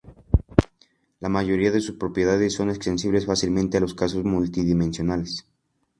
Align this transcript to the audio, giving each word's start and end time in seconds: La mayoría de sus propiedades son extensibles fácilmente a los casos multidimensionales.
La 1.19 1.29
mayoría 1.29 1.69
de 1.69 1.79
sus 1.79 1.95
propiedades 1.95 2.53
son 2.55 2.71
extensibles 2.71 3.27
fácilmente 3.27 3.77
a 3.77 3.81
los 3.81 3.93
casos 3.93 4.23
multidimensionales. 4.23 5.45